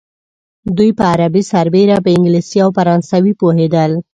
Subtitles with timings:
[0.77, 3.91] دوی په عربي سربېره په انګلیسي او فرانسوي پوهېدل.